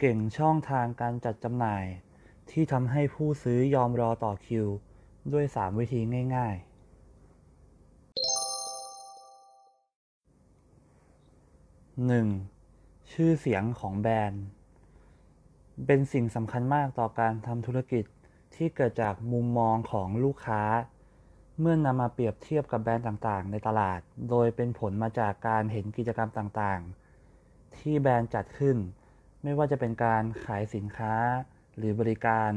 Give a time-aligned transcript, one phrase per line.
[0.00, 1.84] เก่งช่องทางการจัดจำหน่าย
[2.50, 4.66] ที่ทำให้ผู้ซื้อยอมรอต่อคิว
[5.32, 6.00] ด้วย 3 วิธี
[6.36, 6.74] ง่าย ๆ
[12.18, 13.12] 1.
[13.12, 14.44] ชื่อเสียงของแบรนด์
[15.86, 18.04] เป็นสิ่งสำคัญมากต่อการทำธุรกิจ
[18.54, 20.62] ที่เกิดจากมุมมองของลูกค้า
[21.60, 24.00] เมื่อนำมาเปรียบเทียบกับแบรนด์ต่างๆ ในตลาด
[24.30, 28.76] โดยเป็นผลมาจากการเห็นกิจกรรมต่างๆ ที่แบรนด์จัดขึ้น
[29.44, 31.14] ไม่ว่าจะเป็นการขายสินค้า
[31.76, 32.50] หรือบริการ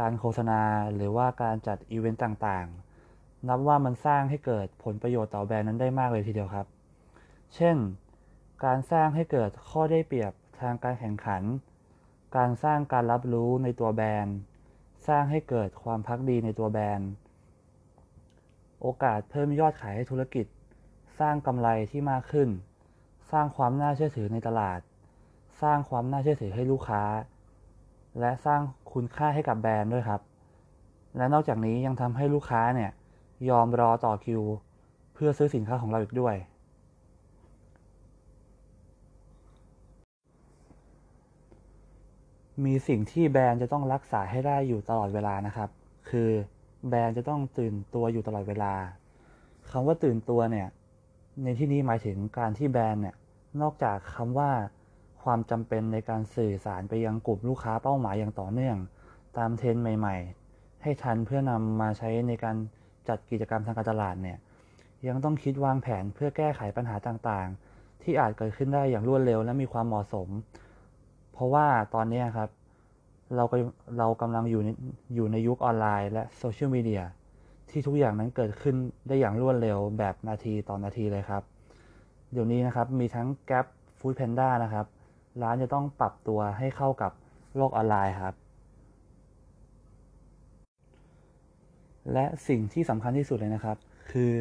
[0.00, 0.62] การโฆษณา
[0.94, 6.66] หรือว่าการจัดอีเวนต์ต่างๆ นับว่ามันสร้างให้เกิดผลประโยชน์ต่อแบรนด์นั้นได้มากเลยทีเดียวครับ
[7.54, 7.76] เช่น
[8.64, 11.42] การสร้างให้เกิดข้อได้เปรียบทางการแข่งขัน
[12.36, 14.36] การสร้างการรับรู้ในตัวแบรนด์
[15.08, 17.10] สร้างให้เกิดความพักดีในตัวแบรนด์
[18.80, 20.46] โอกาสเพิ่มยอดขายให้ธุรกิจ
[21.20, 22.48] สร้างกำไรที่มากขึ้น
[23.32, 24.80] สร้างความน่าเชื่อถือในตลาด
[25.62, 27.02] สร้างความน่าเชื่อถือให้ลูกค้า
[28.20, 28.60] และสร้าง
[28.92, 30.20] คุณค่าให้กับแบรนด์ด้วยครับ
[31.16, 32.90] และนอกจากนี้ยังทำให้ลูกค้าเนี่ย
[33.48, 34.42] ยอมรอต่อคิว
[35.14, 36.36] เพื่อซื้อสินค้าของเราอีกด้วย
[42.64, 45.68] มีสิ่งที่แบรนด์จะต้องรักษาให้ได้อยู่ตลอดเวลานะครับ
[46.10, 46.30] คือ
[46.88, 48.74] แบรนด์จะต้องตื่นตัวอยู่ตลอดเวลา
[49.70, 50.68] คำว่าตื่นตัวเนี่ย
[51.42, 53.16] ในที่นี้หมายถึงการที่แบรนด์เนี่ย
[53.60, 54.50] นอกจากคำว่า
[55.22, 58.76] ความจำเป็นในการสื่อสารไปยังกลุ่มลูกค้าเป้าหมายอย่างต่อเนื่อง
[59.38, 60.16] ตามเทรนด์ใหม่
[60.50, 62.56] ๆ ให้ทันเพื่อนำมาใช้ในการ
[63.08, 64.38] จัดกิจกรรมทางการตลาดเนี่ย
[65.08, 70.28] ยังต้องคิดวางแผนเพื่อแก้ไขปัญหาต่างๆ ที่อาจเกิดขึ้นได้อย่างรวดเร็วและมีความเหมาะสม
[71.32, 72.50] เพราะว่าตอนนี้ครับ
[73.36, 73.56] เราก็
[73.98, 74.68] เรากำลังอยู่ใน
[75.14, 77.02] อยู่ในยุคออนไลน์และโซเชียลมีเดีย
[77.70, 78.76] ที่ทุกอย่างนั้นเกิดขึ้น
[79.08, 81.42] ได้อย่างรวดเร็วแบบนาทีต่อนาทีเลยครับ
[82.32, 83.66] เดี๋ยวนี้นะครับมีทั้ง Grab
[83.98, 84.86] Foodpanda นะครับ
[85.42, 87.12] ร้านจะต้องปรับตัวให้เข้ากับ
[87.56, 88.34] โลกออนไลน์ครับ
[92.12, 93.76] และสิ่งที่สำคัญที่สุดเลยนะครับ
[94.12, 94.32] คือ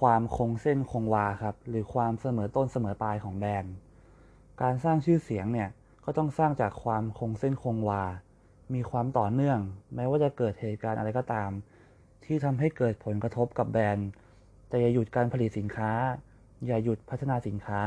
[0.00, 3.74] ความคงเส้นคงวาครับ หรือความเสมอต้นเสมอปลายของแบรนด์
[4.62, 5.68] การสร้างชื่อเสียงเนี่ย
[6.04, 8.04] ก็ต้องสร้างจากความคงเส้นคงวา
[8.74, 9.58] มีความต่อเนื่อง
[9.94, 11.50] แม้ว่าจะเกิดเหตุการณ์อะไรก็ตาม
[12.24, 14.08] ที่ทำให้เกิดผลกระทบกับแบรนด์
[14.68, 15.92] แต่อย่าหยุดการผลิตสินค้า
[16.66, 17.82] อย่าหยุดพัฒนาสินค้า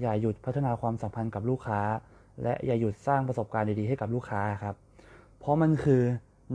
[0.00, 1.80] อย่าหยุดพัฒนาความสัมพันธ์กับลูกค้า
[2.42, 4.74] และอย่าหยุดสร้างประสบการณ์ดีๆให้กับลูกค้าครับ
[5.38, 6.02] เพราะมันคือ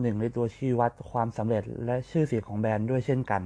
[0.02, 3.42] หนึ่งในตัวชี้วัดความสำเร็จและชื่อเสียงของแบรนด์ด้วยเช่นกัน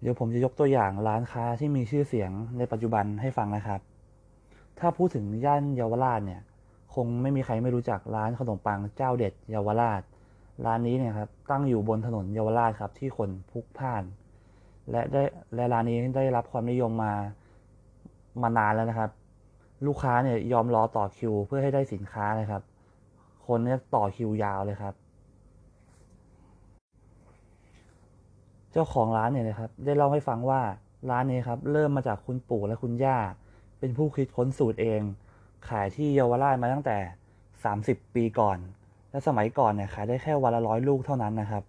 [0.00, 3.80] เดี๋ยวผมจะยกตัวอย่างร้านค้าที่มีชื่อเสียงในปัจจุบันให้ฟังนะครับ
[4.78, 6.40] ถ้าพูดถึงย่านเยาวราชเนี่ย
[6.94, 10.02] คงไม่มีใครไม่รู้จักร้านขนมปังเจ้าเด็ดเยาวราช
[10.64, 14.02] ร้านนี้เนี่ยครับตั้งอยู่บนถนนเยาวราชครับที่คนพลุกพล่าน
[14.90, 15.22] และได้
[15.54, 17.12] และร้านนี้ได้รับความนิยมมา
[18.42, 19.10] มานานแล้วนะครับ
[19.86, 22.62] ลูกค้าเนี่ยยอมรอต่อคิว เพื่อให้ได้สินค้าเลยครับ
[23.46, 24.94] คนเนี่ยต่อคิวยาวเลยครับ
[28.72, 30.60] เจ้าของร้านเนี่ยนะครับ ได้เล่าให้ฟังว่า
[31.10, 33.18] ร้านนี้ครับเริ่มมาจากคุณปู่และคุณย่า
[33.78, 35.00] เป็นผู้คิดค้นสูตรเอง
[35.68, 36.98] ขายที่เยาวราชมาตั้งแต่
[37.56, 38.58] 30 ปีก่อน
[39.10, 41.62] และสมัยก่อนเนี่ยขายได้แค่วันละร้อยลูกเท่านั้นนะครับ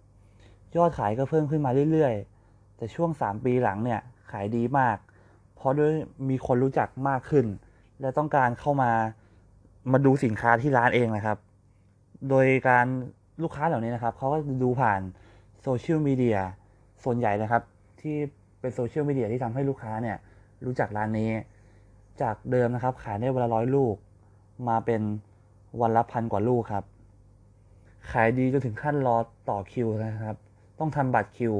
[0.76, 2.39] ยอดขายก็เพิ่มขึ้นมาเรื่อยๆ
[2.80, 4.96] แต่ช่วง 3 ปีหลังเนี่ยขายดีมาก
[5.54, 5.92] เพราะด้วย
[6.28, 7.46] มีคนรู้จักมากขึ้น
[8.00, 8.90] และต้องการเข้ามา
[9.92, 11.38] มาดูสินค้าที่ร้านเองนะครับ
[12.28, 12.86] โดยการ
[13.42, 15.00] ลูกค้าเหล่านี้นะครับเขาก็ดูผ่าน
[15.62, 16.38] โซเชียลมีเดีย
[17.04, 17.62] ส่วนใหญ่นะครับ
[18.00, 18.16] ที่
[18.60, 20.16] เป็นโซเชียลมีเดียที่ทำให้ลูกค้าเนี่ย
[20.66, 21.30] รู้จักร้านนี้
[22.22, 23.94] จากเดิมนะครับ ขายได้วันละร้อยลูก
[24.68, 25.02] มาเป็น
[25.80, 26.84] วันละพันกว่าลูกครับ
[28.10, 29.16] ขายดีจนถึงขั้นรอ
[29.50, 30.36] ต่อคิวนะครับ
[30.78, 31.54] ต้องทำบัตรคิว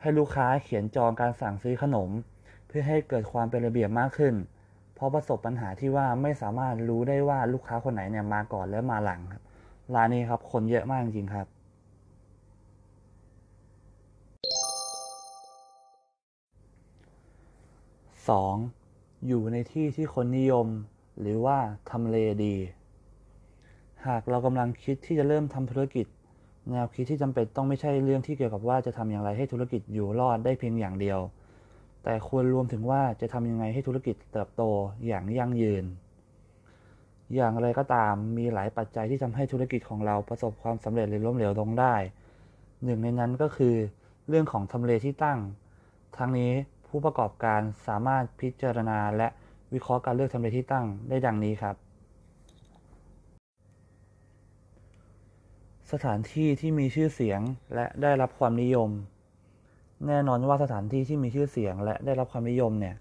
[0.00, 2.10] ให้ลูกค้าเขียนจองการสั่งซื้อขนม
[2.66, 4.34] เพื่อให้เกิดความเป็นระเบียบมากขึ้น
[4.94, 9.42] เพราะประสบปัญหาที่ว่าไม่สามารถรู้ได้ว่าลูกค้าคนไหนเนี่ยมาก่อนและมาหลังครับ
[9.94, 11.46] ร้านนี้ครับคนเยอะมากจริงครับ
[18.30, 19.26] 2.
[19.26, 20.66] อยู่ในที่ที่คนนิยม
[21.20, 21.58] หรือว่า
[21.90, 22.56] ทำเลดี
[24.06, 26.06] หากเรากำลังคิดที่จะเริ่มทำธุรกิจ
[26.68, 31.20] แนวคิดที่จำเป็นต้องไม่ใช่เรื่องที่เกี่ยวกับว่าจะทำอย่างไรให้ธุรกิจอยู่รอดได้เพียงอย่างเดียว
[32.04, 34.62] แต่ควรรวมถึงว่าจะทำยังไงให้ธุรกิจเติบโต
[35.06, 35.84] อย่างยั่งยืน
[37.34, 41.94] อย่างไรก็ตามมีหลายปัจจัยที่ทำให้ธุรกิจของเราประสบความสำเร็จหรือล้มเหลวลงได้
[42.84, 43.74] หนึ่งในนั้นก็คือ
[44.28, 45.38] เรื่องของทำเลที่ตั้ง
[46.16, 46.52] ทั้งนี้
[46.88, 49.28] ผู้ประกอบการสามารถพิจารณาและ
[49.74, 51.76] วิเคราะห์การเลือกทำเลที่ตั้งได้ดังนี้ครับ
[55.92, 57.40] สถานที่ที่มีชื่อเสียง
[57.74, 58.90] และได้รับความนิยม
[60.06, 62.96] แน่นอนว่าสถานที่ที่มีชื่อเสียงและได้รับความนิยมเนี่ย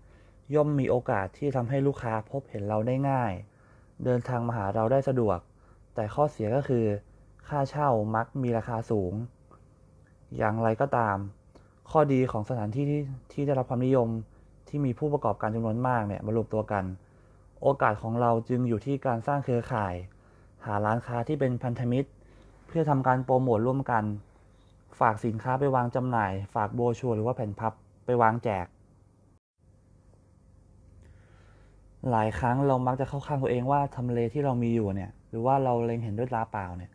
[0.55, 3.31] ย่อมมีโอกาสที่ทำให้ลูกค้าพบเห็นเราได้ง่าย
[4.03, 5.39] เดินทางมาหาเราได้สะดวก
[5.95, 6.85] แต่ข้อเสียก็คือ
[7.47, 9.13] ค่าเช่ามักมีราคาสูง
[10.37, 11.17] อย่างไรก็ตาม
[11.91, 13.01] ข้อดีของสถานที่ที่
[13.33, 14.07] ที่ได้รับความนิยม
[14.67, 16.83] ที่มีผู้ประกอบการจำนวนมากเนี่ยมารวมตัวกัน
[17.61, 19.95] โอกาสของเราจึงอยู่ที่การสร้างเครือข่าย
[20.65, 22.09] หาร้านค้าที่เป็นพันธมิตร
[22.69, 24.03] เพื่อทำการโปรโมทร่วมกัน
[24.99, 27.73] ฝากสินค้าไปวางจำหน่าย ฝากโบชัวหรือว่าแผ่นพับ
[28.05, 28.65] ไปวางแจก
[32.11, 36.91] หลายครั้งเรามักจะเข้าข้างตัวเองว่าทำเลที่เรามีอยู่เนี่ย หรือว่าเราเล็งเห็นด้วยตาเปล่าเนี่ย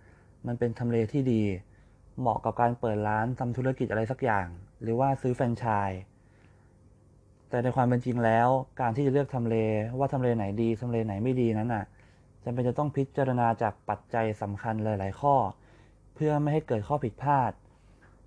[0.47, 1.43] มันเป็นทำเลที่ดี
[2.21, 4.47] เหมาะกับการเปิดร้านทำธุรกิจอะไรสักอย่าง
[4.83, 6.01] หรือว่าซื้อแฟรนไชส์
[7.49, 8.49] แต่ในความเป็นจริงแล้ว
[8.81, 9.57] การที่จะเลือกทำเล
[9.99, 11.85] ว่าทำเลไหนดีทำเลไหนไม่ดีนั้นน่ะ
[12.45, 15.35] จำเป็นจะต้องพิจารณาจากปัจจัยสำคัญหลาย ๆ ข้อ
[16.15, 17.53] เพื่อไม่ให้เกิดข้อผิดพลาด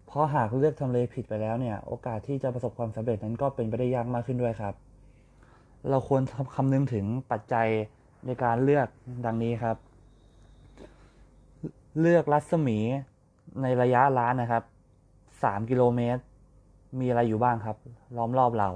[0.07, 4.74] เพราะหากเลือกทำเลผิดไปแล้วเนี่ย โอกาสที่จะประสบความสำเร็จนั้นก็เป็นไปได้ยากมากขึ้นด้วยครับ
[5.89, 6.22] เราควร
[6.56, 7.68] คำนึงถึงปัจจัย
[8.25, 8.88] ในการเลือก
[9.25, 9.78] ดังนี้ครับ
[12.00, 12.78] เลือกรัศมี
[13.62, 14.63] ในระยะร้านนะครับ
[15.44, 16.22] สามกิโลเมตร
[17.00, 17.78] มีอะไรอยู่บ้างครับ
[18.18, 18.69] ล้อมรอบเรา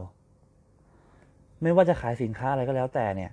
[1.62, 3.32] ไม่ว่าจะขายสินค้าอะไรก็แล้วแต่เนี่ย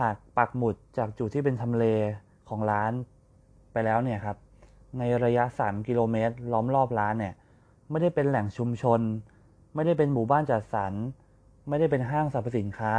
[0.00, 1.84] หากปักหมุดจากจุดที่เป็นทำเล
[2.48, 2.92] ของร้าน
[3.72, 4.36] ไปแล้วเนี่ยครับ
[4.98, 7.34] ในระยะ 3 กิโลเมตร ล้อมรอบร้านเนี่ย
[7.90, 9.00] ไม่ได้เป็นแหล่งชุมชน
[9.74, 10.92] ไม่ได้เป็นหมู่บ้านจัดสรร
[11.68, 12.94] ไม่ได้เป็นห้างสรรพสินค้า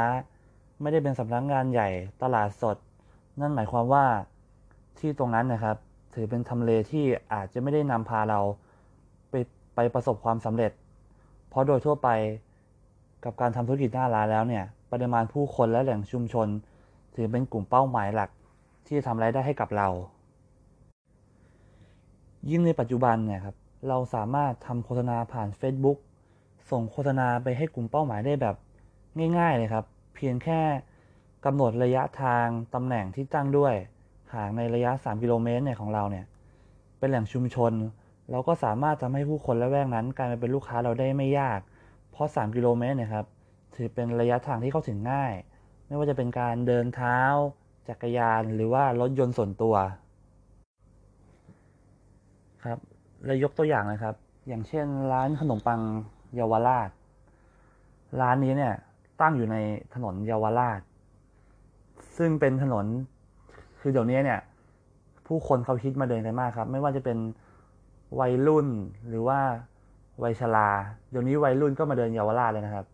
[0.82, 1.90] ไม่ได้เป็นสำนักงงานใหญ่
[2.22, 2.78] ตลาดสด
[3.40, 4.06] นั่นหมายความว่า
[5.00, 5.78] ที่ตรงนั้นนะครับ
[6.14, 8.40] ถือเป็นทำเลที่อาจจะไม่ได้นำพาเรา
[9.30, 9.36] ไป
[9.76, 10.72] ไปประสบความสำเร็จ
[11.50, 12.10] เพราะโดยทั่วไป
[13.24, 16.48] กับการทำธุรกิจหน้าร้านแล้วเนี่ย ปริมาณผู้คนและแหล่งชุมชน
[17.16, 18.30] ถือเป็นกลุ่มเป้าหมายหลัก
[18.86, 19.90] ที่จะทำรายได้ให้กับเรา
[22.50, 23.56] ยิ่งในปัจจุบันเนี่ยครับ
[23.88, 25.98] เราสามารถทำโฆษณาผ่าน Facebook
[26.72, 28.56] ส่งโฆษณาไปให้กลุ่มเป้าหมายได้แบบ
[29.38, 29.86] ง่ายๆเลยครับ
[30.16, 30.62] เพียงแค่
[31.46, 33.74] กำหนดระยะทางตำแหน่งที่ตั้งด้วย
[34.34, 36.26] ห่ากในระยะ 3 กิโลเมตรเนี่ยของเราเนี่ย
[37.00, 37.74] เป็นแหล่งชุมชน
[38.32, 41.60] เราก็สามารถทำให้ผู้คนและแวกนั้นกลายมาเป็นลูกค้าเราได้ไม่ยาก
[42.12, 43.26] เพราะ 3 กิโลเมตรเนี่ยครับ
[43.76, 45.34] ถือเป็นระยะทางที่เข้าถึงง่าย
[45.88, 47.20] ไม่ว่าจะเป็นการเดินเท้า
[47.90, 49.76] จักรยาน หรือว่ารถยนต์ส่วนตัว
[52.64, 52.80] ครับ
[53.26, 54.16] เลยยกตัวอย่างนะครับ
[54.48, 55.82] อย่างเช่น ร้านขนมปัง
[56.36, 56.90] เยาวราช
[58.22, 58.74] ร้านนี้เนี่ย
[59.22, 59.58] ตั้งอยู่ใน
[59.94, 60.80] ถนนเยาวราช
[62.18, 62.86] ซึ่งเป็นถนน
[63.80, 64.40] คือเดี๋ยวนี้เนี่ย
[65.28, 67.18] ผู้คนเขาคิดมาเดินกันมากครับ ไม่ว่าจะเป็น
[68.20, 68.68] วัยรุ่น
[69.10, 69.40] หรือว่า
[70.24, 70.70] วัยชรา
[71.10, 72.86] เดี๋ยวนี้วัยรุ่นก็มาเดินเยาวราชเลยนะครับ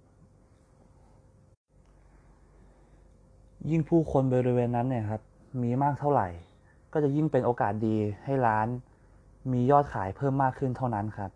[3.69, 5.21] ยิ่งผู้คนบริเวณนั้นเนี่ยครับ
[5.63, 6.27] มีมากเท่าไหร่
[6.93, 8.67] ก็จะยิ่งเป็นโอกาสดีให้ร้าน
[9.51, 11.31] มียอดขายเพิ่มมากขึ้นเท่านั้นครับ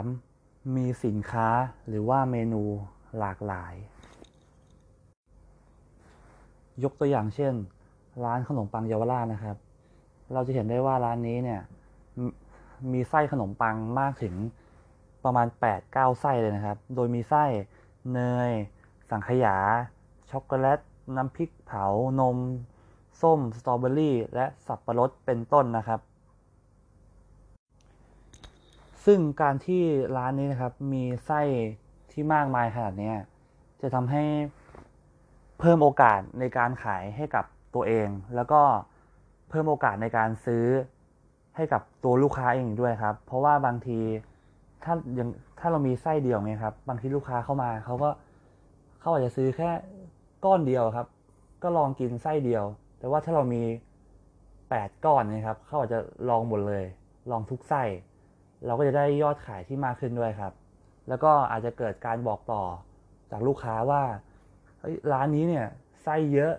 [0.00, 0.76] 3.
[0.76, 1.48] มีสินค้า
[1.88, 2.62] หรือว่าเมนู
[3.18, 3.74] หลากหลาย
[6.84, 7.54] ยกตัวอย่างเช่น
[8.24, 9.56] ร้านขนมปังเยาวราชนะครับ
[10.32, 11.60] เราจะเห็นได้ว่าร้านนี้เนี่ย
[12.26, 12.28] ม
[12.92, 14.34] มีไส้ขนมปังมากถึง
[15.24, 15.46] ประมาณ
[15.82, 17.44] 8-9 ไส้เลยนะครับ โดยมีไส้
[18.12, 18.50] เนย
[19.10, 19.56] สังขยา
[20.30, 20.80] ช็อกโกแลต
[21.16, 21.84] น้ำพริกเผา
[22.20, 22.38] นม
[23.22, 26.00] ส้ม สตรอเบอรี่ และสับประรดเป็นต้นนะครับ
[29.04, 29.82] ซึ่งการที่
[30.16, 31.40] ร้านนี้นะครับมีไส้
[32.12, 33.12] ที่มากมายขนาดนี้
[33.80, 34.24] จะทำให้
[35.58, 38.60] เพิ่มโอกาสในการขายให้กับตัวเอง แล้วก็
[39.48, 40.64] เพิ่มโอกาสในการซื้อ
[41.56, 43.98] ให้กับตัวลูกค้าเองด้วยครับ เพราะว่าบางที
[44.84, 45.28] ถ้ายัง
[45.60, 48.10] ถ้าเรามีไส้เดียวเนี่ยครับ บางทีลูกค้าเข้ามาเขาก็
[49.00, 49.70] เขาอาจจะซื้อแค่
[50.46, 51.06] ก้อนเดียวครับ
[51.62, 52.64] ก็ลองกินไส้เดียว
[52.98, 53.62] แต่ว่าถ้าเรามี
[54.70, 56.84] แปดก้อนนะครับเขาอาจจะลองหมดเลย
[57.30, 57.82] ลองทุกไส้
[58.66, 60.52] เราก็จะได้ยอดขายที่มากขึ้นด้วยครับ
[61.08, 62.62] แล้วก็อาจจะเกิดการบอกต่อ
[63.30, 64.02] จากลูกค้าว่า
[65.12, 65.66] ร้านนี้เนี่ย
[66.02, 66.52] ไส้เยอะ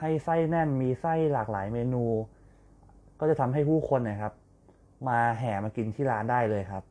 [0.00, 2.04] ให้ไส้แน่นมีไส้หลากหลายเมนู
[3.20, 4.32] ก็จะทำให้ผู้คนนะครับ
[5.08, 6.82] มาแห่มากินที่ร้านได้เลยครับ